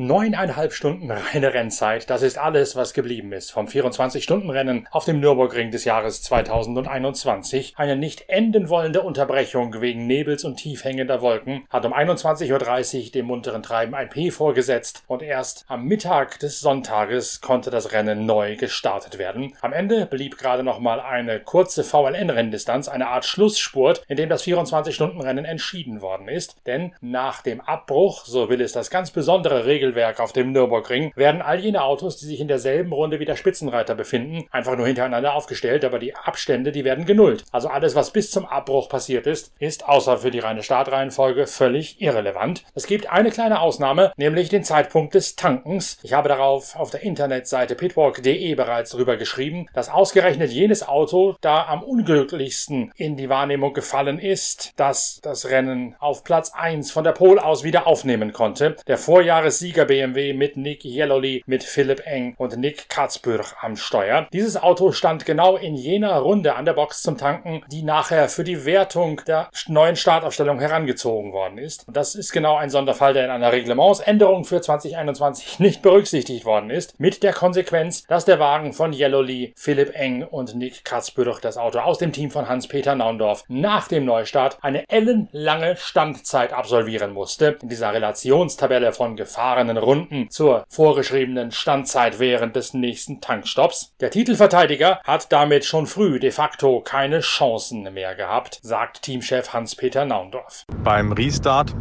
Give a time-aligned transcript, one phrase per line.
[0.00, 5.72] Neuneinhalb Stunden reine Rennzeit, das ist alles, was geblieben ist vom 24-Stunden-Rennen auf dem Nürburgring
[5.72, 7.74] des Jahres 2021.
[7.76, 13.26] Eine nicht enden wollende Unterbrechung wegen Nebels und tiefhängender Wolken hat um 21.30 Uhr dem
[13.26, 18.54] munteren Treiben ein P vorgesetzt und erst am Mittag des Sonntages konnte das Rennen neu
[18.54, 19.56] gestartet werden.
[19.62, 24.44] Am Ende blieb gerade noch mal eine kurze VLN-Renndistanz, eine Art Schlussspurt, in dem das
[24.44, 26.54] 24-Stunden-Rennen entschieden worden ist.
[26.68, 31.12] Denn nach dem Abbruch, so will es das ganz besondere Regel Regelwerk auf dem Nürburgring
[31.16, 34.86] werden all jene Autos, die sich in derselben Runde wie der Spitzenreiter befinden, einfach nur
[34.86, 37.44] hintereinander aufgestellt, aber die Abstände, die werden genullt.
[37.52, 42.00] Also alles, was bis zum Abbruch passiert ist, ist außer für die reine Startreihenfolge völlig
[42.02, 42.64] irrelevant.
[42.74, 45.98] Es gibt eine kleine Ausnahme, nämlich den Zeitpunkt des Tankens.
[46.02, 51.66] Ich habe darauf auf der Internetseite pitwalk.de bereits drüber geschrieben, dass ausgerechnet jenes Auto da
[51.66, 57.12] am unglücklichsten in die Wahrnehmung gefallen ist, dass das Rennen auf Platz 1 von der
[57.12, 58.76] Pole aus wieder aufnehmen konnte.
[58.86, 64.26] Der Vorjahressieger Sieger BMW mit Nick Yellowly, mit Philipp Eng und Nick Katzbürch am Steuer.
[64.32, 68.42] Dieses Auto stand genau in jener Runde an der Box zum Tanken, die nachher für
[68.42, 71.86] die Wertung der neuen Startaufstellung herangezogen worden ist.
[71.86, 76.70] Und das ist genau ein Sonderfall, der in einer Reglementsänderung für 2021 nicht berücksichtigt worden
[76.70, 81.56] ist, mit der Konsequenz, dass der Wagen von Yellowly, Philipp Eng und Nick Katzbürch das
[81.56, 87.58] Auto aus dem Team von Hans-Peter Naundorf nach dem Neustart eine ellenlange Standzeit absolvieren musste.
[87.62, 93.94] In dieser Relationstabelle von Gefahren seinen Runden zur vorgeschriebenen Standzeit während des nächsten Tankstopps.
[94.00, 100.04] Der Titelverteidiger hat damit schon früh de facto keine Chancen mehr gehabt, sagt Teamchef Hans-Peter
[100.04, 100.64] Naundorf.
[100.82, 101.74] Beim Restart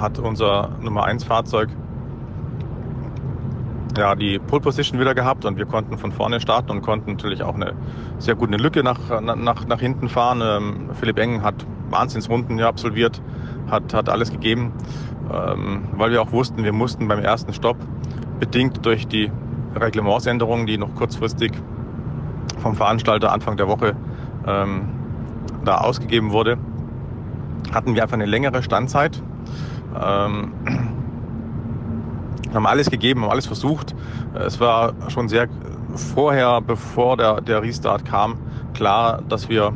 [0.00, 1.68] hat unser Nummer 1 Fahrzeug
[3.96, 7.42] ja, die Pole Position wieder gehabt und wir konnten von vorne starten und konnten natürlich
[7.42, 7.74] auch eine
[8.18, 10.42] sehr gute Lücke nach, nach, nach hinten fahren.
[10.42, 13.22] Ähm, Philipp Engen hat Wahnsinnsrunden ja absolviert,
[13.68, 14.72] hat, hat alles gegeben
[15.32, 17.76] ähm, weil wir auch wussten, wir mussten beim ersten Stopp,
[18.38, 19.30] bedingt durch die
[19.74, 21.52] Reglementsänderungen, die noch kurzfristig
[22.58, 23.96] vom Veranstalter Anfang der Woche
[24.46, 24.88] ähm,
[25.64, 26.58] da ausgegeben wurde,
[27.72, 29.20] hatten wir einfach eine längere Standzeit.
[30.00, 30.52] Ähm,
[32.54, 33.94] haben alles gegeben, haben alles versucht.
[34.34, 35.48] Es war schon sehr
[35.94, 38.38] vorher, bevor der, der Restart kam,
[38.72, 39.72] klar, dass wir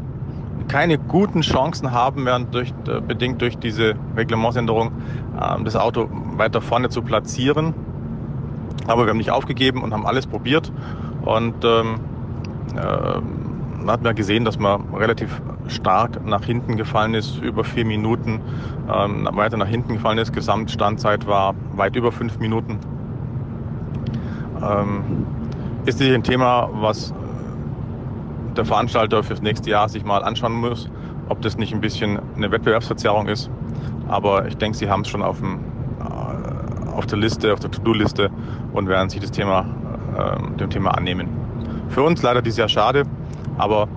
[0.70, 4.92] keine guten Chancen haben werden, durch, äh, bedingt durch diese Reglementsänderung,
[5.36, 7.74] äh, das Auto weiter vorne zu platzieren.
[8.86, 10.72] Aber wir haben nicht aufgegeben und haben alles probiert.
[11.22, 12.00] Und ähm,
[12.76, 18.40] äh, hat man gesehen, dass man relativ stark nach hinten gefallen ist, über vier Minuten
[18.88, 20.32] ähm, weiter nach hinten gefallen ist.
[20.32, 22.78] Gesamtstandzeit war weit über fünf Minuten.
[24.62, 25.26] Ähm,
[25.84, 27.12] ist sicher ein Thema, was
[28.60, 30.90] der Veranstalter fürs nächste Jahr sich mal anschauen muss,
[31.30, 33.50] ob das nicht ein bisschen eine Wettbewerbsverzerrung ist.
[34.06, 35.60] Aber ich denke, sie haben es schon auf, dem,
[35.98, 38.30] äh, auf der Liste, auf der To-Do-Liste
[38.74, 39.64] und werden sich das Thema,
[40.14, 41.28] äh, dem Thema annehmen.
[41.88, 43.04] Für uns leider dieses Jahr schade,
[43.56, 43.88] aber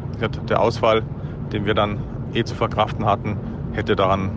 [0.47, 1.03] der Ausfall,
[1.51, 1.99] den wir dann
[2.33, 3.37] eh zu verkraften hatten,
[3.73, 4.31] hätte daran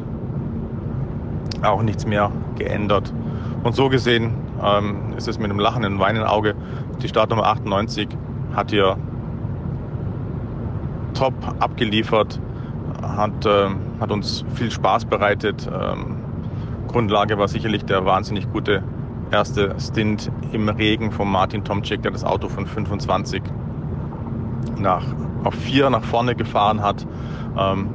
[1.62, 3.14] auch nichts mehr geändert.
[3.62, 6.56] Und so gesehen ähm, ist es mit einem lachenden Wein im Auge.
[7.00, 8.08] Die Startnummer 98
[8.56, 8.96] hat hier
[11.16, 12.40] top abgeliefert,
[13.02, 13.68] hat, äh,
[14.00, 15.68] hat uns viel Spaß bereitet.
[15.72, 16.16] Ähm,
[16.88, 18.82] Grundlage war sicherlich der wahnsinnig gute
[19.30, 23.42] erste Stint im Regen von Martin Tomczyk, der das Auto von 25
[24.78, 25.04] nach,
[25.44, 27.06] auf 4 nach vorne gefahren hat.
[27.58, 27.88] Ähm,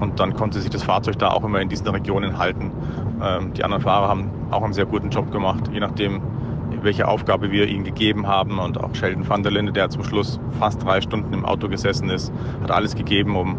[0.00, 2.70] und dann konnte sich das Fahrzeug da auch immer in diesen Regionen halten.
[3.20, 6.20] Ähm, die anderen Fahrer haben auch einen sehr guten Job gemacht, je nachdem,
[6.82, 8.58] welche Aufgabe wir ihm gegeben haben.
[8.58, 12.10] Und auch Sheldon van der Linde, der zum Schluss fast drei Stunden im Auto gesessen
[12.10, 13.56] ist, hat alles gegeben, um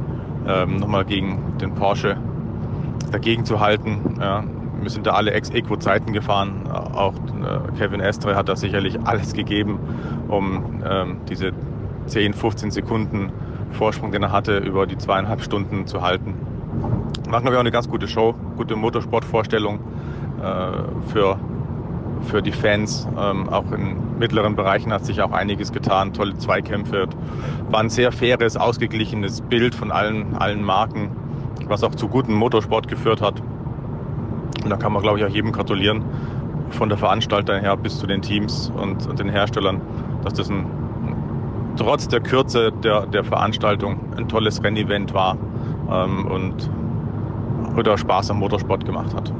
[0.47, 2.17] ähm, nochmal gegen den Porsche
[3.11, 4.17] dagegen zu halten.
[4.19, 4.43] Ja,
[4.81, 6.67] wir sind da alle Ex-Equo-Zeiten gefahren.
[6.71, 9.79] Auch äh, Kevin Estre hat da sicherlich alles gegeben,
[10.27, 11.51] um ähm, diese
[12.05, 13.31] 10, 15 Sekunden
[13.71, 16.33] Vorsprung, den er hatte, über die zweieinhalb Stunden zu halten.
[17.29, 19.79] Machen wir auch eine ganz gute Show, gute Motorsportvorstellung
[20.41, 21.37] äh, für
[22.23, 23.07] für die Fans.
[23.17, 26.13] Ähm, auch in mittleren Bereichen hat sich auch einiges getan.
[26.13, 27.07] Tolle Zweikämpfe.
[27.69, 31.11] War ein sehr faires, ausgeglichenes Bild von allen, allen Marken,
[31.67, 33.41] was auch zu gutem Motorsport geführt hat.
[34.63, 36.03] Und da kann man, glaube ich, auch jedem gratulieren,
[36.71, 39.81] von der Veranstalter her bis zu den Teams und, und den Herstellern,
[40.23, 40.65] dass das ein,
[41.77, 45.37] trotz der Kürze der, der Veranstaltung ein tolles Rennevent war
[45.91, 46.69] ähm, und
[47.77, 49.31] oder Spaß am Motorsport gemacht hat.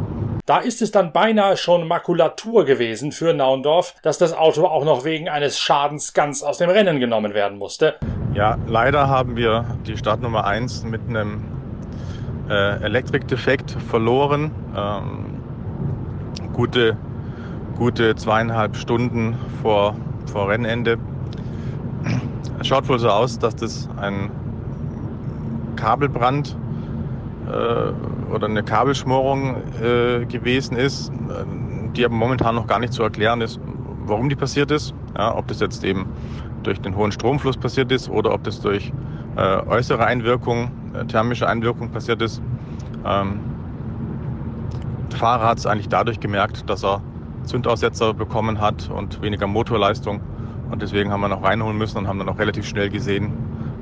[0.49, 5.05] Da ist es dann beinahe schon Makulatur gewesen für Naundorf, dass das Auto auch noch
[5.05, 7.97] wegen eines Schadens ganz aus dem Rennen genommen werden musste.
[8.33, 11.45] Ja, leider haben wir die Startnummer 1 mit einem
[12.49, 14.49] äh, Elektrikdefekt verloren.
[14.75, 16.97] Ähm, gute,
[17.77, 19.95] gute zweieinhalb Stunden vor,
[20.33, 20.97] vor Rennende.
[22.59, 24.31] Es schaut wohl so aus, dass das ein
[25.75, 26.57] Kabelbrand
[27.51, 27.91] äh,
[28.31, 31.11] oder eine Kabelschmorung äh, gewesen ist,
[31.95, 33.59] die aber momentan noch gar nicht zu erklären ist,
[34.05, 34.93] warum die passiert ist.
[35.17, 36.07] Ja, ob das jetzt eben
[36.63, 38.91] durch den hohen Stromfluss passiert ist oder ob das durch
[39.35, 42.41] äh, äußere Einwirkung, äh, thermische Einwirkung passiert ist.
[43.05, 43.39] Ähm,
[45.11, 47.01] der Fahrer hat es eigentlich dadurch gemerkt, dass er
[47.43, 50.21] Zündaussetzer bekommen hat und weniger Motorleistung.
[50.69, 53.33] Und deswegen haben wir noch reinholen müssen und haben dann auch relativ schnell gesehen,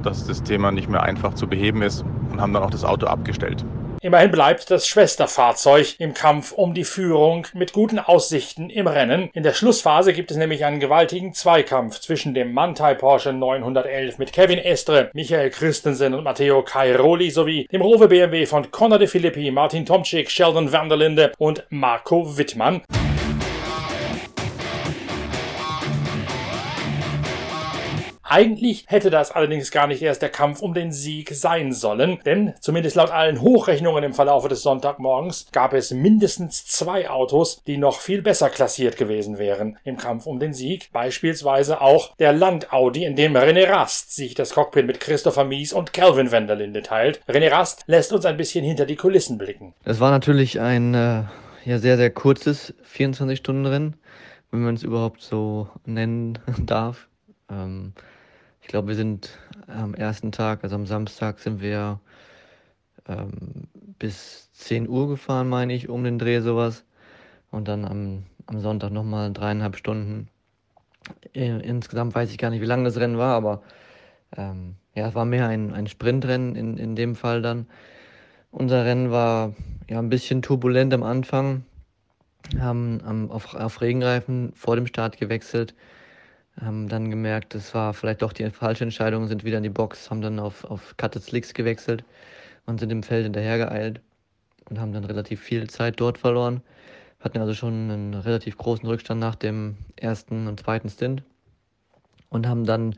[0.04, 3.08] dass das Thema nicht mehr einfach zu beheben ist und haben dann auch das Auto
[3.08, 3.66] abgestellt.
[4.02, 9.30] Immerhin bleibt das Schwesterfahrzeug im Kampf um die Führung mit guten Aussichten im Rennen.
[9.34, 14.34] In der Schlussphase gibt es nämlich einen gewaltigen Zweikampf zwischen dem Mantai Porsche 911 mit
[14.34, 19.50] Kevin Estre, Michael Christensen und Matteo Cairoli sowie dem Rover BMW von Conor de Filippi,
[19.50, 22.84] Martin Tomczyk, Sheldon Vanderlinde und Marco Wittmann.
[28.30, 32.54] Eigentlich hätte das allerdings gar nicht erst der Kampf um den Sieg sein sollen, denn
[32.60, 38.02] zumindest laut allen Hochrechnungen im Verlaufe des Sonntagmorgens gab es mindestens zwei Autos, die noch
[38.02, 43.16] viel besser klassiert gewesen wären im Kampf um den Sieg, beispielsweise auch der Land-Audi, in
[43.16, 47.22] dem René Rast sich das Cockpit mit Christopher Mies und Calvin Wenderlinde teilt.
[47.30, 49.74] René Rast lässt uns ein bisschen hinter die Kulissen blicken.
[49.86, 51.24] Es war natürlich ein äh,
[51.64, 53.96] ja, sehr, sehr kurzes 24-Stunden-Rennen,
[54.52, 57.08] wenn man es überhaupt so nennen darf.
[57.50, 57.94] Ähm,
[58.68, 59.30] ich glaube, wir sind
[59.68, 62.02] am ersten Tag, also am Samstag, sind wir
[63.08, 66.84] ähm, bis 10 Uhr gefahren, meine ich, um den Dreh sowas.
[67.50, 70.28] Und dann am, am Sonntag nochmal dreieinhalb Stunden.
[71.34, 73.62] Äh, insgesamt weiß ich gar nicht, wie lang das Rennen war, aber
[74.36, 77.68] ähm, ja, es war mehr ein, ein Sprintrennen in, in dem Fall dann.
[78.52, 79.56] Unser Rennen war
[79.90, 81.64] ja ein bisschen turbulent am Anfang,
[82.60, 85.74] haben am, auf, auf Regenreifen vor dem Start gewechselt
[86.62, 90.10] haben dann gemerkt, es war vielleicht doch die falsche Entscheidung, sind wieder in die Box,
[90.10, 92.04] haben dann auf, auf Cutted Slicks gewechselt
[92.66, 94.02] und sind im Feld hinterhergeeilt
[94.70, 96.62] und haben dann relativ viel Zeit dort verloren.
[97.20, 101.24] Hatten also schon einen relativ großen Rückstand nach dem ersten und zweiten Stint
[102.30, 102.96] und haben dann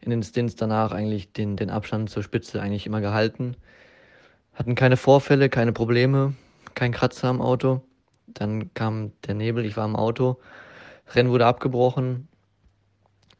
[0.00, 3.56] in den Stints danach eigentlich den, den Abstand zur Spitze eigentlich immer gehalten.
[4.54, 6.34] Hatten keine Vorfälle, keine Probleme,
[6.74, 7.82] kein Kratzer am Auto.
[8.26, 10.38] Dann kam der Nebel, ich war im Auto.
[11.14, 12.28] Rennen wurde abgebrochen,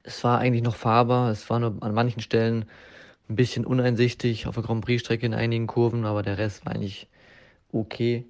[0.02, 1.31] es war eigentlich noch fahrbar.
[1.31, 2.64] Es war nur an manchen Stellen
[3.29, 7.08] ein bisschen uneinsichtig auf der Grand Prix-Strecke in einigen Kurven, aber der Rest war eigentlich
[7.73, 8.26] okay.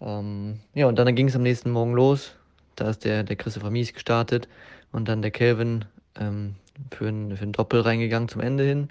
[0.00, 2.36] Ähm, ja, und dann ging es am nächsten Morgen los.
[2.76, 4.48] Da ist der, der Christopher Mies gestartet
[4.92, 5.86] und dann der Kelvin
[6.18, 6.56] ähm,
[6.92, 8.88] für, ein, für ein Doppel reingegangen zum Ende hin.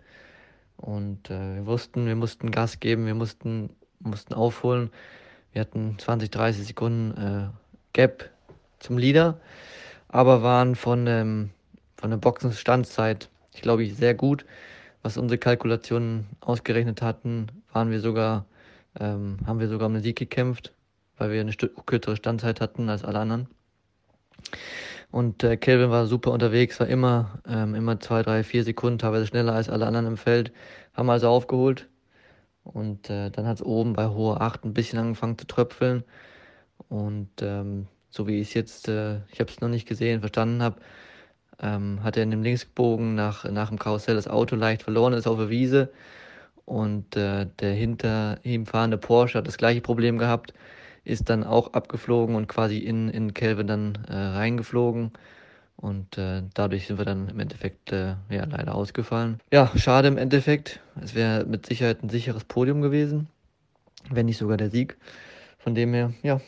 [0.77, 4.89] Und äh, wir wussten, wir mussten Gas geben, wir mussten, mussten aufholen.
[5.53, 7.47] Wir hatten 20, 30 Sekunden äh,
[7.93, 8.29] Gap
[8.79, 9.39] zum Leader,
[10.09, 11.51] aber waren von, ähm,
[12.05, 14.45] von der Boxenstandzeit, ich glaube ich, sehr gut.
[15.01, 18.45] Was unsere Kalkulationen ausgerechnet hatten, waren wir sogar,
[18.99, 20.71] ähm, haben wir sogar um den Sieg gekämpft,
[21.17, 23.47] weil wir eine kürzere Standzeit hatten als alle anderen.
[25.09, 29.25] Und äh, Kelvin war super unterwegs, war immer, ähm, immer zwei, drei, vier Sekunden, teilweise
[29.25, 30.51] schneller als alle anderen im Feld.
[30.93, 31.89] Haben also aufgeholt.
[32.63, 36.03] Und äh, dann hat es oben bei hoher 8 ein bisschen angefangen zu tröpfeln.
[36.87, 40.61] Und ähm, so wie ich es jetzt, äh, ich habe es noch nicht gesehen, verstanden
[40.61, 40.79] habe,
[41.61, 45.27] ähm, hat er in dem Linksbogen nach, nach dem Karussell das Auto leicht verloren, ist
[45.27, 45.89] auf der Wiese
[46.65, 50.53] und äh, der hinter ihm fahrende Porsche hat das gleiche Problem gehabt,
[51.03, 55.11] ist dann auch abgeflogen und quasi in, in Kelvin dann äh, reingeflogen
[55.77, 59.39] und äh, dadurch sind wir dann im Endeffekt äh, ja, leider ausgefallen.
[59.51, 60.79] Ja, schade im Endeffekt.
[61.01, 63.27] Es wäre mit Sicherheit ein sicheres Podium gewesen,
[64.09, 64.97] wenn nicht sogar der Sieg.
[65.59, 66.39] Von dem her, ja,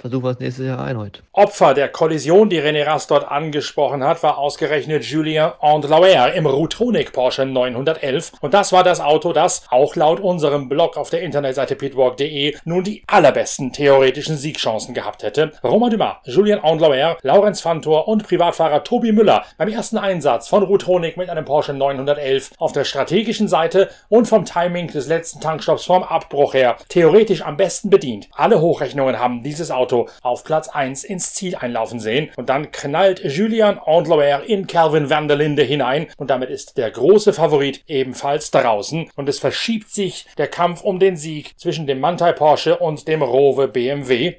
[0.00, 1.22] versuchen wir es nächstes Jahr erneut.
[1.32, 7.12] Opfer der Kollision, die René Rast dort angesprochen hat, war ausgerechnet Julien Andlauer im Routonic
[7.12, 8.32] Porsche 911.
[8.40, 12.82] Und das war das Auto, das, auch laut unserem Blog auf der Internetseite pitwalk.de, nun
[12.82, 15.52] die allerbesten theoretischen Siegchancen gehabt hätte.
[15.62, 21.18] Romain Dumas, Julien Andlauer, Laurenz Fantor und Privatfahrer Tobi Müller beim ersten Einsatz von Routonic
[21.18, 26.02] mit einem Porsche 911 auf der strategischen Seite und vom Timing des letzten Tankstopps vom
[26.02, 28.28] Abbruch her theoretisch am besten bedient.
[28.32, 32.30] Alle Hochrechnungen haben dieses Auto Auto auf Platz 1 ins Ziel einlaufen sehen.
[32.36, 36.90] Und dann knallt Julian Andlauer in Calvin van der Linde hinein und damit ist der
[36.90, 39.10] große Favorit ebenfalls draußen.
[39.16, 43.22] Und es verschiebt sich der Kampf um den Sieg zwischen dem Mantai Porsche und dem
[43.22, 44.36] Rowe BMW.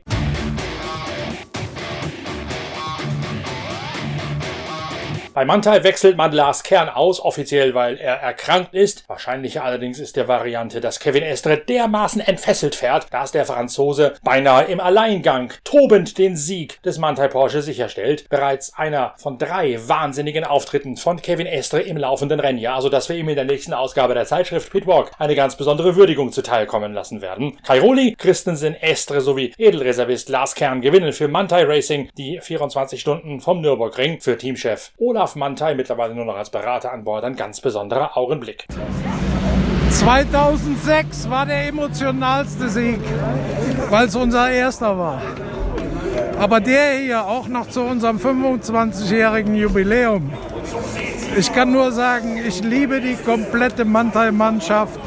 [5.41, 9.09] Bei Mantai wechselt man Lars Kern aus, offiziell weil er erkrankt ist.
[9.09, 14.65] Wahrscheinlich allerdings ist der Variante, dass Kevin Estre dermaßen entfesselt fährt, dass der Franzose beinahe
[14.65, 18.29] im Alleingang tobend den Sieg des Mantai Porsche sicherstellt.
[18.29, 23.29] Bereits einer von drei wahnsinnigen Auftritten von Kevin Estre im laufenden Rennjahr, sodass wir ihm
[23.29, 27.57] in der nächsten Ausgabe der Zeitschrift Pitwalk eine ganz besondere Würdigung zuteilkommen lassen werden.
[27.65, 33.61] Kairoli, Christensen, Estre sowie Edelreservist Lars Kern gewinnen für Mantai Racing die 24 Stunden vom
[33.61, 34.21] Nürburgring.
[34.21, 38.65] Für Teamchef Olaf Mantai, mittlerweile nur noch als Berater an Bord, ein ganz besonderer Augenblick.
[39.91, 42.99] 2006 war der emotionalste Sieg,
[43.89, 45.21] weil es unser erster war.
[46.39, 50.31] Aber der hier auch noch zu unserem 25-jährigen Jubiläum.
[51.37, 54.99] Ich kann nur sagen, ich liebe die komplette Mantai-Mannschaft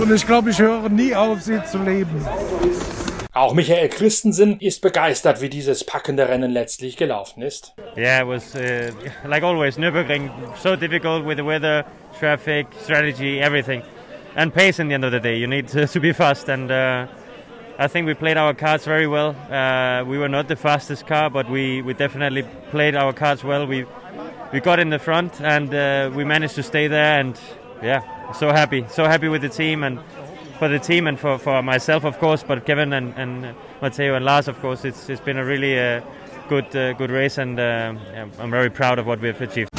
[0.00, 2.26] und ich glaube, ich höre nie auf, sie zu lieben.
[3.34, 7.74] Auch Michael Christensen ist begeistert, wie dieses packende Rennen letztlich gelaufen ist.
[7.96, 8.90] Yeah, it was uh,
[9.26, 11.84] like always Nürburgring so difficult with the weather,
[12.18, 13.82] traffic, strategy, everything,
[14.34, 14.78] and pace.
[14.78, 17.06] In the end of the day, you need to, to be fast, and uh,
[17.78, 19.36] I think we played our cards very well.
[19.50, 23.66] Uh, we were not the fastest car, but we, we definitely played our cards well.
[23.66, 23.84] We
[24.52, 27.38] we got in the front, and uh, we managed to stay there, and
[27.82, 30.00] yeah, so happy, so happy with the team and
[30.58, 34.24] for the team and for, for myself, of course, but Kevin and, and Matteo and
[34.24, 36.00] Lars, of course, it's, it's been a really uh,
[36.48, 37.94] good uh, good race, and uh,
[38.38, 39.77] I'm very proud of what we've achieved.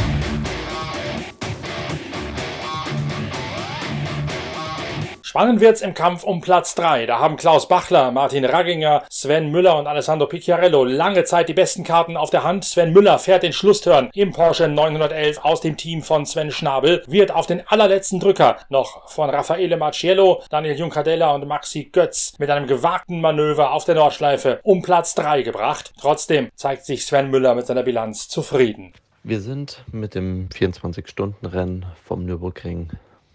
[5.30, 7.06] Spannend wird's im Kampf um Platz 3.
[7.06, 11.84] Da haben Klaus Bachler, Martin Ragginger, Sven Müller und Alessandro Picciarello lange Zeit die besten
[11.84, 12.66] Karten auf der Hand.
[12.66, 17.30] Sven Müller fährt den Schlussturn im Porsche 911 aus dem Team von Sven Schnabel, wird
[17.30, 22.66] auf den allerletzten Drücker noch von Raffaele Marciello, Daniel Juncadella und Maxi Götz mit einem
[22.66, 25.94] gewagten Manöver auf der Nordschleife um Platz 3 gebracht.
[26.02, 28.94] Trotzdem zeigt sich Sven Müller mit seiner Bilanz zufrieden.
[29.22, 32.90] Wir sind mit dem 24-Stunden-Rennen vom Nürburgring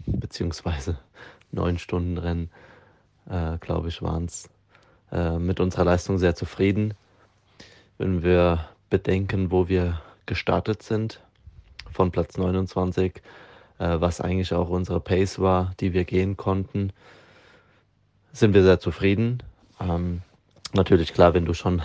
[0.05, 0.99] beziehungsweise
[1.55, 2.51] neun Stunden Rennen,
[3.29, 4.49] äh, glaube ich, waren es,
[5.11, 6.93] äh, mit unserer Leistung sehr zufrieden.
[7.97, 11.21] Wenn wir bedenken, wo wir gestartet sind,
[11.91, 13.21] von Platz 29,
[13.79, 16.91] äh, was eigentlich auch unsere Pace war, die wir gehen konnten,
[18.33, 19.41] sind wir sehr zufrieden.
[19.79, 20.21] Ähm,
[20.73, 21.81] natürlich klar, wenn du schon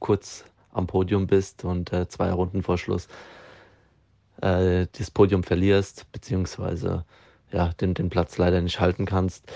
[0.00, 3.08] kurz am Podium bist und äh, zwei Runden vor Schluss
[4.40, 7.04] äh, das Podium verlierst, beziehungsweise
[7.52, 9.50] ja, den, den Platz leider nicht halten kannst,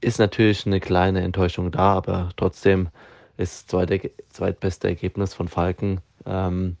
[0.00, 2.88] ist natürlich eine kleine Enttäuschung da, aber trotzdem
[3.36, 6.00] ist zweite, zweitbeste Ergebnis von Falken.
[6.26, 6.76] Ähm,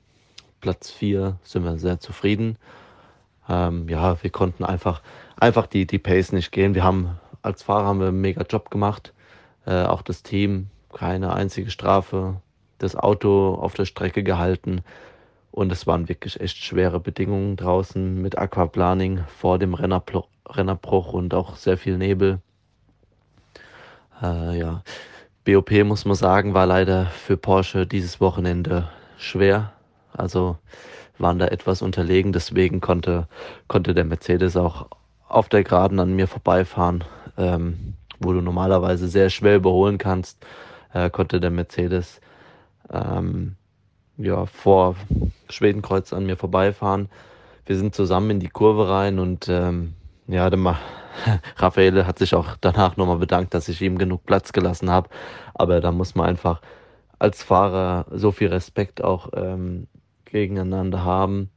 [0.60, 2.56] Platz 4 sind wir sehr zufrieden.
[3.48, 5.02] Ähm, ja, wir konnten einfach,
[5.36, 6.74] einfach die, die Pace nicht gehen.
[6.74, 9.12] Wir haben als Fahrer haben wir einen mega Job gemacht.
[9.66, 12.40] Äh, auch das Team, keine einzige Strafe.
[12.78, 14.82] Das Auto auf der Strecke gehalten.
[15.50, 21.34] Und es waren wirklich echt schwere Bedingungen draußen mit Aquaplaning vor dem Rennerblock, Rennerbruch und
[21.34, 22.40] auch sehr viel Nebel.
[24.22, 24.82] Äh, ja,
[25.44, 29.72] BOP muss man sagen, war leider für Porsche dieses Wochenende schwer.
[30.12, 30.58] Also
[31.18, 33.28] waren da etwas unterlegen, deswegen konnte,
[33.68, 34.88] konnte der Mercedes auch
[35.28, 37.04] auf der Geraden an mir vorbeifahren,
[37.38, 40.44] ähm, wo du normalerweise sehr schwer überholen kannst,
[40.92, 42.20] äh, konnte der Mercedes
[42.90, 43.56] ähm,
[44.18, 44.96] ja, vor
[45.48, 47.08] Schwedenkreuz an mir vorbeifahren.
[47.66, 49.94] Wir sind zusammen in die Kurve rein und ähm,
[50.26, 50.58] ja, der
[51.56, 55.08] Raffaele hat sich auch danach nochmal bedankt, dass ich ihm genug Platz gelassen habe.
[55.54, 56.60] Aber da muss man einfach
[57.18, 59.86] als Fahrer so viel Respekt auch ähm,
[60.24, 61.50] gegeneinander haben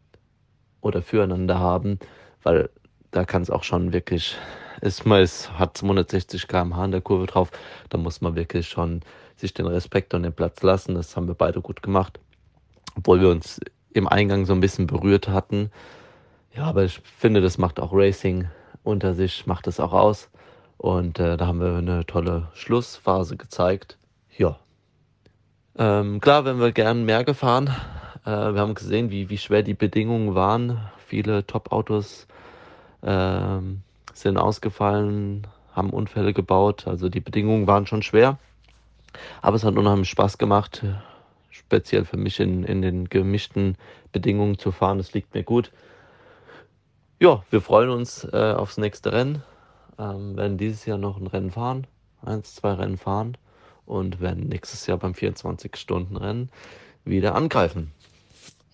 [0.81, 1.99] oder füreinander haben,
[2.43, 2.69] weil
[3.11, 4.35] da kann es auch schon wirklich,
[4.81, 7.49] ist, man ist, hat 260 km/h in der Kurve drauf,
[7.89, 9.01] da muss man wirklich schon
[9.37, 10.95] sich den Respekt und den Platz lassen.
[10.95, 12.19] Das haben wir beide gut gemacht,
[12.95, 13.59] obwohl wir uns
[13.93, 15.71] im Eingang so ein bisschen berührt hatten.
[16.55, 18.47] Ja, aber ich finde, das macht auch Racing
[18.85, 20.29] unter sich, macht es auch aus.
[20.77, 23.97] Und äh, da haben wir eine tolle Schlussphase gezeigt.
[24.37, 24.59] Ja.
[25.77, 27.73] Ähm, klar, wenn wir gern mehr gefahren.
[28.25, 30.79] Äh, wir haben gesehen, wie, wie schwer die Bedingungen waren.
[31.07, 32.27] Viele Top-Autos
[33.01, 33.59] äh,
[34.13, 36.87] sind ausgefallen, haben Unfälle gebaut.
[36.87, 38.37] Also die Bedingungen waren schon schwer.
[39.41, 40.83] Aber es hat unheimlich Spaß gemacht,
[41.49, 43.77] speziell für mich in, in den gemischten
[44.11, 44.97] Bedingungen zu fahren.
[44.97, 45.71] Das liegt mir gut
[47.25, 49.41] ja, wir freuen uns äh, aufs nächste Rennen.
[49.97, 51.87] Ähm, werden dieses Jahr noch ein Rennen fahren,
[52.21, 53.35] eins, zwei Rennen fahren
[53.87, 56.51] und werden nächstes Jahr beim 24-Stunden-Rennen
[57.03, 57.91] wieder angreifen.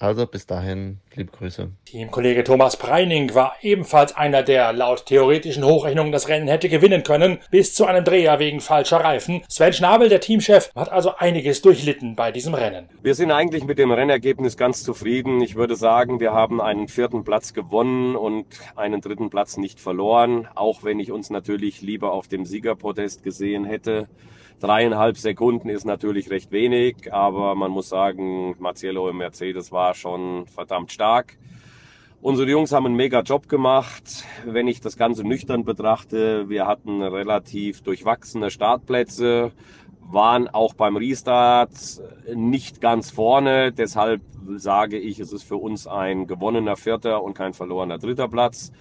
[0.01, 1.69] Also bis dahin, Liebe Grüße.
[1.85, 7.37] Teamkollege Thomas Preining war ebenfalls einer, der laut theoretischen Hochrechnungen das Rennen hätte gewinnen können,
[7.51, 9.43] bis zu einem Dreher wegen falscher Reifen.
[9.47, 12.89] Sven Schnabel, der Teamchef, hat also einiges durchlitten bei diesem Rennen.
[13.03, 15.39] Wir sind eigentlich mit dem Rennergebnis ganz zufrieden.
[15.41, 20.47] Ich würde sagen, wir haben einen vierten Platz gewonnen und einen dritten Platz nicht verloren,
[20.55, 24.07] auch wenn ich uns natürlich lieber auf dem Siegerpodest gesehen hätte.
[24.61, 30.45] Dreieinhalb Sekunden ist natürlich recht wenig, aber man muss sagen, Marcello im Mercedes war schon
[30.45, 31.39] verdammt stark.
[32.21, 34.23] Unsere Jungs haben einen mega Job gemacht.
[34.45, 39.51] Wenn ich das Ganze nüchtern betrachte, wir hatten relativ durchwachsene Startplätze,
[39.99, 41.71] waren auch beim Restart
[42.31, 43.71] nicht ganz vorne.
[43.71, 44.21] Deshalb
[44.57, 48.71] sage ich, es ist für uns ein gewonnener vierter und kein verlorener dritter Platz.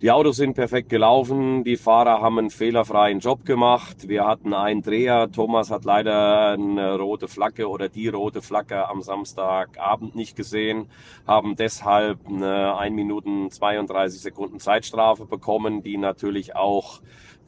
[0.00, 4.06] Die Autos sind perfekt gelaufen, die Fahrer haben einen fehlerfreien Job gemacht.
[4.06, 9.02] Wir hatten einen Dreher, Thomas hat leider eine rote Flagge oder die rote Flagge am
[9.02, 10.88] Samstagabend nicht gesehen,
[11.26, 17.00] haben deshalb eine 1 Minuten 32 Sekunden Zeitstrafe bekommen, die natürlich auch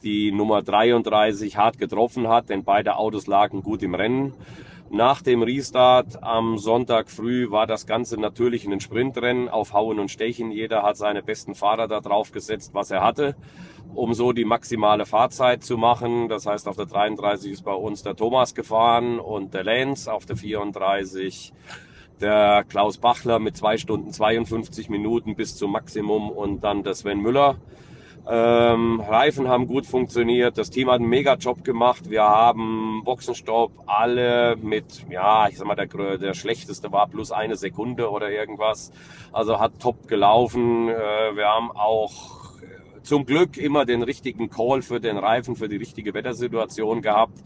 [0.03, 4.33] die Nummer 33 hart getroffen hat, denn beide Autos lagen gut im Rennen.
[4.93, 10.11] Nach dem Restart am Sonntag früh war das Ganze natürlich ein Sprintrennen auf Hauen und
[10.11, 10.51] Stechen.
[10.51, 13.37] Jeder hat seine besten Fahrer da drauf gesetzt, was er hatte,
[13.95, 16.27] um so die maximale Fahrzeit zu machen.
[16.27, 20.25] Das heißt, auf der 33 ist bei uns der Thomas gefahren und der Lenz, auf
[20.25, 21.53] der 34
[22.19, 27.21] der Klaus Bachler mit zwei Stunden 52 Minuten bis zum Maximum und dann der Sven
[27.21, 27.55] Müller.
[28.27, 32.09] Ähm, Reifen haben gut funktioniert, das Team hat einen mega Job gemacht.
[32.09, 37.55] Wir haben Boxenstopp alle mit, ja, ich sag mal, der, der schlechteste war plus eine
[37.55, 38.91] Sekunde oder irgendwas.
[39.31, 40.87] Also hat top gelaufen.
[40.87, 40.93] Äh,
[41.35, 45.77] wir haben auch äh, zum Glück immer den richtigen Call für den Reifen, für die
[45.77, 47.39] richtige Wettersituation gehabt.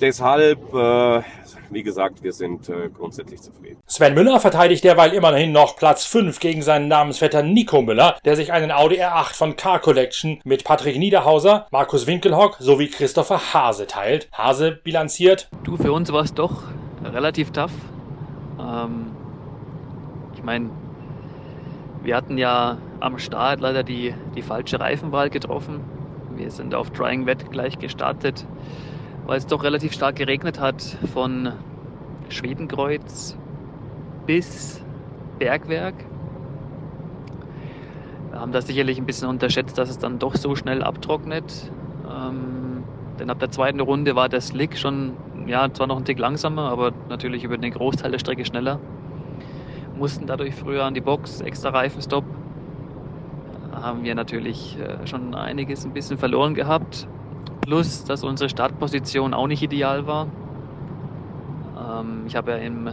[0.00, 1.22] Deshalb, äh,
[1.70, 3.78] wie gesagt, wir sind äh, grundsätzlich zufrieden.
[3.86, 8.52] Sven Müller verteidigt derweil immerhin noch Platz 5 gegen seinen Namensvetter Nico Müller, der sich
[8.52, 14.28] einen Audi R8 von Car Collection mit Patrick Niederhauser, Markus Winkelhock sowie Christopher Hase teilt.
[14.32, 15.48] Hase bilanziert.
[15.62, 16.62] Du, für uns war es doch
[17.02, 17.72] relativ tough.
[18.58, 19.12] Ähm,
[20.34, 20.70] ich meine,
[22.02, 25.80] wir hatten ja am Start leider die, die falsche Reifenwahl getroffen.
[26.36, 28.44] Wir sind auf Drying Wet gleich gestartet
[29.26, 30.82] weil es doch relativ stark geregnet hat
[31.12, 31.52] von
[32.28, 33.36] Schwedenkreuz
[34.26, 34.82] bis
[35.38, 35.94] Bergwerk.
[38.30, 41.70] Wir haben das sicherlich ein bisschen unterschätzt, dass es dann doch so schnell abtrocknet.
[42.10, 42.84] Ähm,
[43.18, 45.12] denn ab der zweiten Runde war der Slick schon,
[45.46, 48.80] ja, zwar noch ein Tick langsamer, aber natürlich über den Großteil der Strecke schneller.
[49.96, 52.24] Mussten dadurch früher an die Box, extra Reifenstopp.
[53.72, 57.06] Haben wir natürlich äh, schon einiges ein bisschen verloren gehabt.
[57.64, 60.28] Plus, dass unsere Startposition auch nicht ideal war.
[61.78, 62.90] Ähm, ich habe ja im,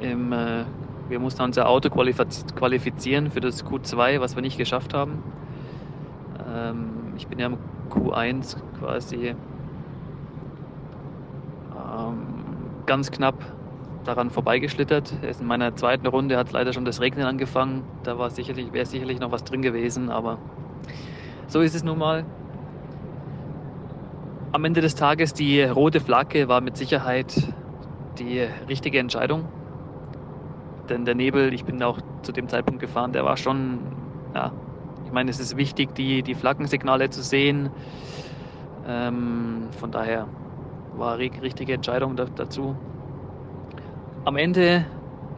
[0.00, 0.64] im äh,
[1.10, 5.18] wir mussten unser Auto qualifizieren für das Q2, was wir nicht geschafft haben.
[6.48, 7.58] Ähm, ich bin ja im
[7.90, 9.34] Q1 quasi
[11.76, 13.34] ähm, ganz knapp
[14.04, 15.12] daran vorbeigeschlittert.
[15.40, 17.84] In meiner zweiten Runde hat leider schon das Regnen angefangen.
[18.02, 20.38] Da sicherlich, wäre sicherlich noch was drin gewesen, aber
[21.50, 22.24] so ist es nun mal.
[24.52, 27.34] Am Ende des Tages die rote Flagge war mit Sicherheit
[28.18, 29.48] die richtige Entscheidung.
[30.88, 33.90] Denn der Nebel, ich bin auch zu dem Zeitpunkt gefahren, der war schon,
[34.34, 34.52] ja,
[35.04, 37.70] ich meine, es ist wichtig, die, die Flaggensignale zu sehen.
[38.84, 40.28] Ähm, von daher
[40.92, 42.76] war die richtige Entscheidung da, dazu.
[44.24, 44.86] Am Ende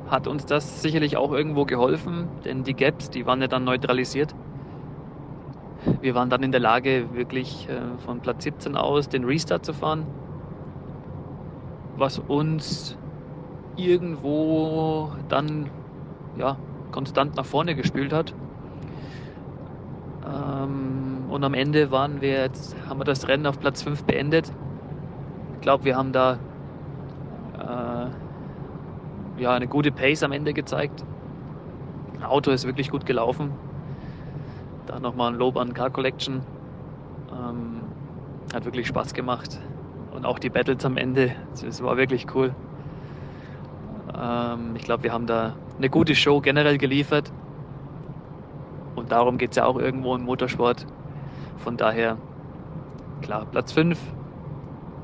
[0.04, 4.34] hat uns das sicherlich auch irgendwo geholfen, denn die Gaps, die waren ja dann neutralisiert
[6.00, 9.72] wir waren dann in der Lage, wirklich äh, von Platz 17 aus den Restart zu
[9.72, 10.06] fahren,
[11.96, 12.96] was uns
[13.76, 15.70] irgendwo dann
[16.36, 16.56] ja,
[16.90, 18.34] konstant nach vorne gespült hat.
[20.24, 24.52] Ähm, und am Ende waren wir jetzt, haben wir das Rennen auf Platz 5 beendet.
[25.54, 26.38] Ich glaube, wir haben da
[27.58, 31.04] äh, ja, eine gute Pace am Ende gezeigt.
[32.14, 33.52] Das Auto ist wirklich gut gelaufen.
[34.86, 36.42] Da nochmal ein Lob an Car Collection.
[37.32, 37.80] Ähm,
[38.52, 39.60] hat wirklich Spaß gemacht.
[40.10, 42.54] Und auch die Battles am Ende, das war wirklich cool.
[44.18, 47.32] Ähm, ich glaube, wir haben da eine gute Show generell geliefert.
[48.96, 50.86] Und darum geht es ja auch irgendwo im Motorsport.
[51.58, 52.18] Von daher,
[53.22, 53.98] klar, Platz 5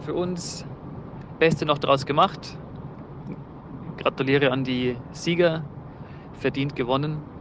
[0.00, 0.66] für uns.
[1.38, 2.58] Beste noch daraus gemacht.
[3.96, 5.64] Gratuliere an die Sieger.
[6.32, 7.37] Verdient gewonnen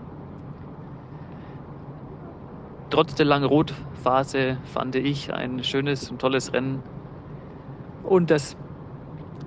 [2.89, 6.82] trotz der langen Rotphase fand ich ein schönes und tolles Rennen.
[8.04, 8.56] Und das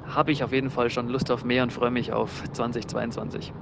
[0.06, 3.52] habe ich auf jeden Fall schon Lust auf mehr und freue mich auf 2022.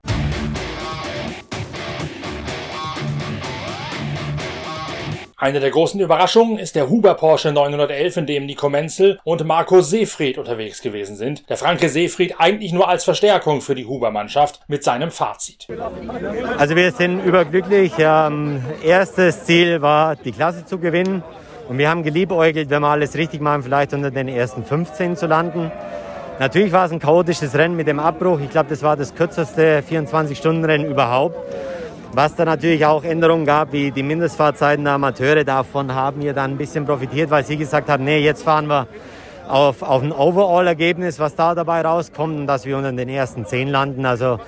[5.41, 9.83] Eine der großen Überraschungen ist der Huber Porsche 911, in dem Nico Menzel und Marco
[9.83, 11.49] Seefried unterwegs gewesen sind.
[11.49, 15.69] Der Franke Seefried eigentlich nur als Verstärkung für die Huber-Mannschaft mit seinem Fazit.
[16.59, 17.93] Also wir sind überglücklich.
[17.99, 21.23] Ähm, erstes Ziel war, die Klasse zu gewinnen.
[21.69, 25.27] Und wir haben geliebäugelt, wenn wir alles richtig machen, vielleicht unter den ersten 15 zu
[25.29, 25.71] landen.
[26.41, 28.41] Natürlich war es ein chaotisches Rennen mit dem Abbruch.
[28.41, 31.37] Ich glaube, das war das kürzeste 24-Stunden-Rennen überhaupt.
[32.13, 36.53] Was da natürlich auch Änderungen gab, wie die Mindestfahrzeiten der Amateure, davon haben wir dann
[36.53, 38.87] ein bisschen profitiert, weil sie gesagt haben, nee, jetzt fahren wir
[39.47, 43.69] auf, auf ein Overall-Ergebnis, was da dabei rauskommt und dass wir unter den ersten zehn
[43.69, 44.07] landen.
[44.07, 44.41] Also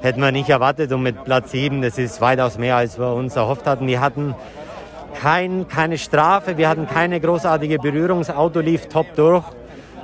[0.00, 3.36] hätten wir nicht erwartet und mit Platz sieben, das ist weitaus mehr, als wir uns
[3.36, 3.86] erhofft hatten.
[3.86, 4.34] Wir hatten
[5.20, 9.44] kein, keine Strafe, wir hatten keine großartige Berührung, das Auto lief top durch.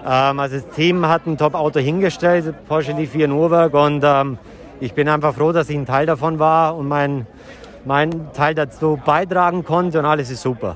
[0.06, 4.38] Ähm, also das Team hat ein Top-Auto hingestellt, Porsche lief wie ein Uhrwerk und ähm,
[4.82, 7.24] ich bin einfach froh, dass ich ein Teil davon war und mein,
[7.84, 10.74] mein Teil dazu beitragen konnte und alles ist super.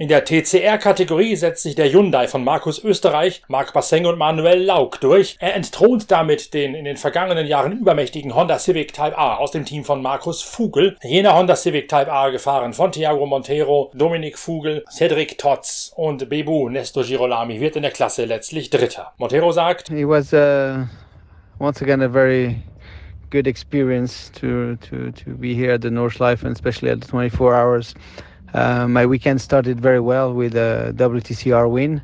[0.00, 5.00] In der TCR-Kategorie setzt sich der Hyundai von Markus Österreich, Marc Basseng und Manuel Lauk
[5.00, 5.36] durch.
[5.40, 9.64] Er entthront damit den in den vergangenen Jahren übermächtigen Honda Civic Type A aus dem
[9.64, 10.96] Team von Markus Vogel.
[11.02, 16.68] Jener Honda Civic Type A gefahren von Thiago Montero, Dominik Vogel, Cedric Totz und Bebu
[16.68, 19.14] Nestor Girolami wird in der Klasse letztlich Dritter.
[19.16, 20.86] Montero sagt, It was uh,
[21.58, 22.62] once again a very
[23.30, 27.94] good experience to, to, to be here at the Nordschleife especially at the 24 hours.
[28.54, 32.00] Uh, my weekend started very well with a WTCR win,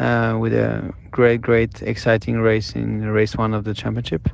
[0.00, 4.28] uh, with a great, great, exciting race in race one of the championship.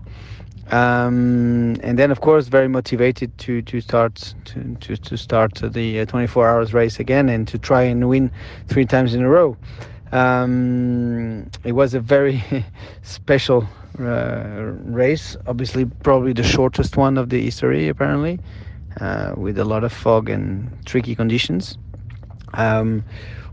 [0.73, 6.07] Um, and then, of course, very motivated to to start to to, to start the
[6.07, 8.31] 24 hours race again and to try and win
[8.69, 9.57] three times in a row.
[10.13, 12.43] Um, it was a very
[13.03, 13.69] special
[14.01, 18.41] uh, race, obviously, probably the shortest one of the history, apparently
[19.01, 21.77] uh, with a lot of fog and tricky conditions.
[22.55, 23.05] Um,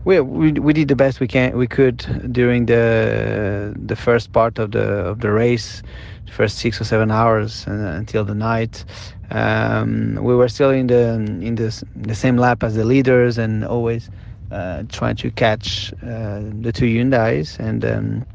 [0.04, 1.98] we, we we did the best we can we could
[2.32, 5.82] during the the first part of the of the race,
[6.30, 8.84] first six or seven hours uh, until the night.
[9.30, 13.64] Um, we were still in the in the the same lap as the leaders and
[13.64, 14.10] always
[14.50, 17.84] uh, trying to catch uh, the two Hyundai's and.
[17.84, 18.26] Um,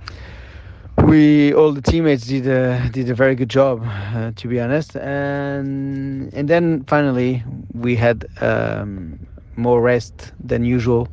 [1.07, 4.95] we all the teammates did a did a very good job, uh, to be honest.
[4.97, 7.43] And and then finally
[7.73, 9.19] we had um,
[9.55, 11.07] more rest than usual,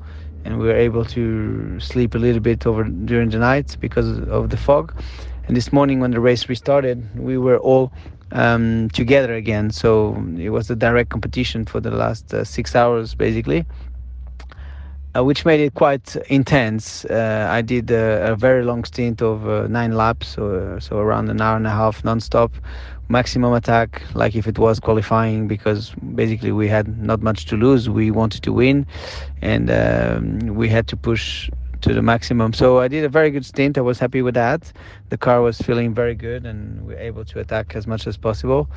[0.44, 4.50] and we were able to sleep a little bit over during the night because of
[4.50, 4.92] the fog.
[5.46, 7.92] And this morning when the race restarted, we were all
[8.32, 9.70] um, together again.
[9.70, 13.66] So it was a direct competition for the last uh, six hours, basically
[15.22, 17.04] which made it quite intense.
[17.04, 21.28] Uh, I did a, a, very long stint of uh, nine laps, so, so around
[21.30, 22.52] an hour and a half non-stop,
[23.08, 27.88] maximum attack, like if it was qualifying, because basically we had not much to lose.
[27.88, 28.86] We wanted to win,
[29.40, 31.50] and um, we had to push
[31.82, 32.52] to the maximum.
[32.52, 33.78] So I did a very good stint.
[33.78, 34.72] I was happy with that.
[35.10, 38.16] The car was feeling very good, and we were able to attack as much as
[38.16, 38.68] possible.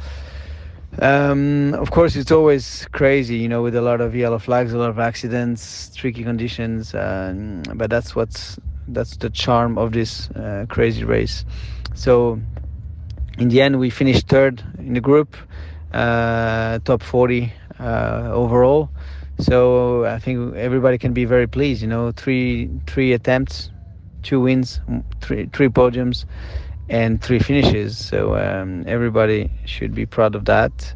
[1.00, 4.78] Um, of course, it's always crazy, you know, with a lot of yellow flags, a
[4.78, 6.95] lot of accidents, tricky conditions.
[6.95, 11.45] Um, but that's what's that's the charm of this uh, crazy race.
[11.93, 12.39] So,
[13.38, 15.36] in the end, we finished third in the group,
[15.93, 18.89] uh, top 40 uh, overall.
[19.39, 21.82] So I think everybody can be very pleased.
[21.84, 23.69] You know, three three attempts,
[24.23, 24.80] two wins,
[25.21, 26.26] three three podiums
[26.89, 27.97] and three finishes.
[27.97, 30.93] So um, everybody should be proud of that.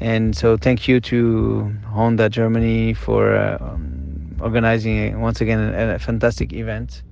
[0.00, 5.98] And so thank you to Honda Germany for uh, um, organizing once again a, a,
[5.98, 7.02] fantastic event.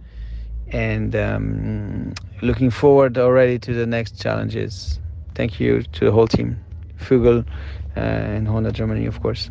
[0.69, 5.01] And um, looking forward already to the next challenges.
[5.35, 6.63] Thank you to the whole team,
[6.99, 7.47] Fugel
[7.97, 9.51] uh, and Honda Germany, of course.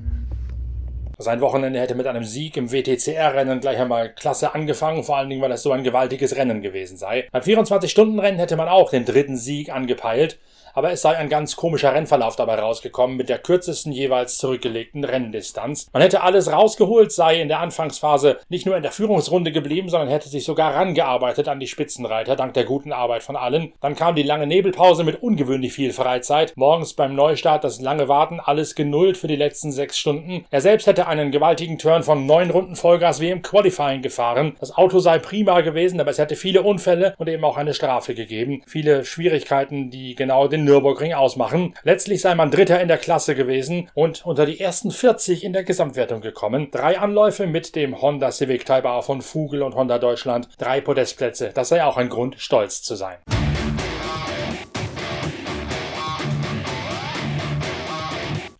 [1.23, 5.41] Sein Wochenende hätte mit einem Sieg im WTCR-Rennen gleich einmal klasse angefangen, vor allen Dingen,
[5.41, 7.27] weil es so ein gewaltiges Rennen gewesen sei.
[7.31, 10.37] Beim 24-Stunden-Rennen hätte man auch den dritten Sieg angepeilt,
[10.73, 15.87] aber es sei ein ganz komischer Rennverlauf dabei rausgekommen mit der kürzesten jeweils zurückgelegten Renndistanz.
[15.93, 20.09] Man hätte alles rausgeholt, sei in der Anfangsphase nicht nur in der Führungsrunde geblieben, sondern
[20.09, 23.73] hätte sich sogar rangearbeitet an die Spitzenreiter, dank der guten Arbeit von allen.
[23.81, 26.53] Dann kam die lange Nebelpause mit ungewöhnlich viel Freizeit.
[26.55, 30.45] Morgens beim Neustart das lange Warten, alles genullt für die letzten sechs Stunden.
[30.49, 34.55] Er selbst hätte einen gewaltigen Turn von neun Runden Vollgas wie im Qualifying gefahren.
[34.59, 38.15] Das Auto sei prima gewesen, aber es hätte viele Unfälle und eben auch eine Strafe
[38.15, 38.63] gegeben.
[38.67, 41.75] Viele Schwierigkeiten, die genau den Nürburgring ausmachen.
[41.83, 45.63] Letztlich sei man Dritter in der Klasse gewesen und unter die ersten 40 in der
[45.63, 46.69] Gesamtwertung gekommen.
[46.71, 51.51] Drei Anläufe mit dem Honda Civic Type A von Vogel und Honda Deutschland, drei Podestplätze.
[51.53, 53.17] Das sei auch ein Grund, stolz zu sein.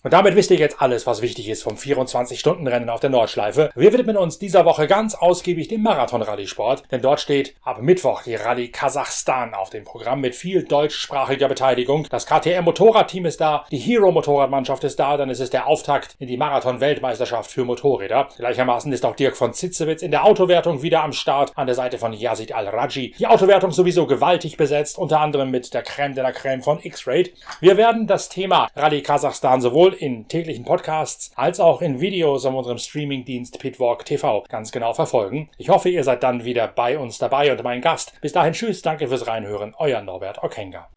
[0.03, 3.69] Und damit wisst ihr jetzt alles, was wichtig ist vom 24-Stunden-Rennen auf der Nordschleife.
[3.73, 8.35] Wir widmen uns dieser Woche ganz ausgiebig dem Marathon-Rallye-Sport, denn dort steht ab Mittwoch die
[8.35, 12.05] Rallye Kasachstan auf dem Programm mit viel deutschsprachiger Beteiligung.
[12.09, 16.35] Das KTM-Motorradteam ist da, die Hero-Motorradmannschaft ist da, dann ist es der Auftakt in die
[16.35, 18.27] Marathon-Weltmeisterschaft für Motorräder.
[18.35, 21.97] Gleichermaßen ist auch Dirk von Zitzewitz in der Autowertung wieder am Start, an der Seite
[21.97, 23.15] von Yazid Al-Raji.
[23.17, 27.33] Die Autowertung sowieso gewaltig besetzt, unter anderem mit der Creme de la Creme von X-Raid.
[27.61, 29.61] Wir werden das Thema Rallye Kasachstan
[29.93, 35.49] in täglichen Podcasts als auch in Videos auf unserem Streamingdienst Pitwalk TV ganz genau verfolgen.
[35.57, 38.13] Ich hoffe, ihr seid dann wieder bei uns dabei und mein Gast.
[38.21, 40.89] Bis dahin, tschüss, danke fürs Reinhören, euer Norbert Okenga.